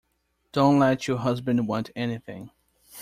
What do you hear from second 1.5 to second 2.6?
want anything.